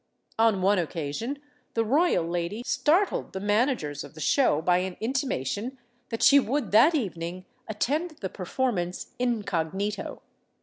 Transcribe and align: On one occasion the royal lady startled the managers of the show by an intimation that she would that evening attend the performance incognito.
On 0.39 0.63
one 0.63 0.79
occasion 0.79 1.37
the 1.75 1.85
royal 1.85 2.25
lady 2.25 2.63
startled 2.65 3.33
the 3.33 3.39
managers 3.39 4.03
of 4.03 4.15
the 4.15 4.19
show 4.19 4.59
by 4.59 4.79
an 4.79 4.97
intimation 4.99 5.77
that 6.09 6.23
she 6.23 6.39
would 6.39 6.71
that 6.71 6.95
evening 6.95 7.45
attend 7.67 8.15
the 8.19 8.27
performance 8.29 9.13
incognito. 9.19 10.23